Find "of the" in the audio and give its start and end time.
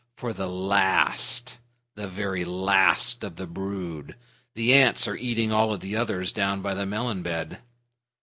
3.23-3.45